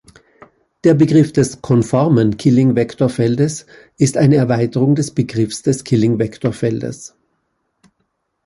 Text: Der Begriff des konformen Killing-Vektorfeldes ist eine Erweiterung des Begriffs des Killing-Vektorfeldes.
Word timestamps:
Der 0.83 0.95
Begriff 0.95 1.31
des 1.31 1.61
konformen 1.61 2.35
Killing-Vektorfeldes 2.37 3.67
ist 3.99 4.17
eine 4.17 4.37
Erweiterung 4.37 4.95
des 4.95 5.11
Begriffs 5.11 5.61
des 5.61 5.83
Killing-Vektorfeldes. 5.83 7.13